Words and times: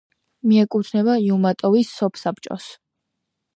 მიეკუთვნება 0.51 1.17
იუმატოვის 1.25 1.93
სოფსაბჭოს. 1.99 2.69